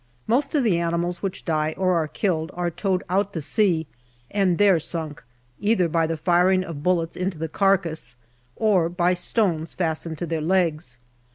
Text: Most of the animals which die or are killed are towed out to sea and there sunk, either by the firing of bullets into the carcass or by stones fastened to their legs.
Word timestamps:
Most 0.25 0.55
of 0.55 0.63
the 0.63 0.79
animals 0.79 1.21
which 1.21 1.45
die 1.45 1.75
or 1.77 1.93
are 1.93 2.07
killed 2.07 2.49
are 2.55 2.71
towed 2.71 3.03
out 3.07 3.33
to 3.33 3.39
sea 3.41 3.85
and 4.31 4.57
there 4.57 4.79
sunk, 4.79 5.23
either 5.59 5.87
by 5.87 6.07
the 6.07 6.17
firing 6.17 6.63
of 6.63 6.81
bullets 6.81 7.15
into 7.15 7.37
the 7.37 7.47
carcass 7.47 8.15
or 8.55 8.89
by 8.89 9.13
stones 9.13 9.73
fastened 9.75 10.17
to 10.17 10.25
their 10.25 10.41
legs. 10.41 10.97